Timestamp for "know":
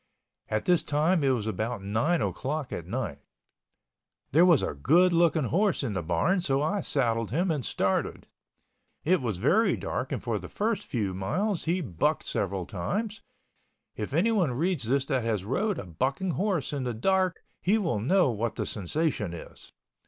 17.99-18.31